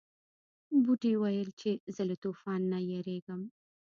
[0.83, 3.41] بوټي ویل چې زه له طوفان نه یریږم.